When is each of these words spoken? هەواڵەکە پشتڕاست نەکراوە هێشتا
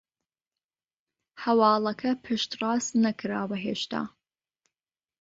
هەواڵەکە 1.43 2.11
پشتڕاست 2.23 2.91
نەکراوە 3.05 3.57
هێشتا 3.65 4.01